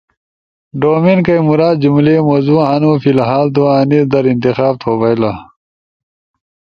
[0.79, 5.33] ڈومین کئی مراد جملئی موضوع ہنو، فی الھال تو انیس در انتخاب تھو بئیلا۔